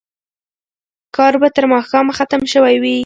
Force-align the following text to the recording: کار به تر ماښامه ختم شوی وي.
کار 1.15 1.33
به 1.41 1.49
تر 1.55 1.63
ماښامه 1.73 2.13
ختم 2.17 2.41
شوی 2.53 2.75
وي. 2.83 2.97